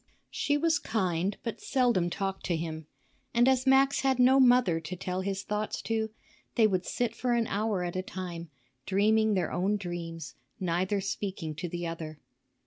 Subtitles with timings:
[0.31, 2.87] She was kind, but seldom talked to him;
[3.35, 6.09] and as Max had no mother to tell his thoughts to,
[6.55, 8.49] they would sit for an hour at a time,
[8.87, 12.19] dreaming their own dreams, neither speaking to the other.